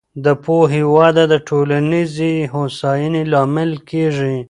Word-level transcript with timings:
د 0.25 0.27
پوهې 0.43 0.83
وده 0.95 1.23
د 1.33 1.33
ټولنیزې 1.47 2.31
هوساینې 2.55 3.23
لامل 3.33 3.71
کېږي. 3.89 4.37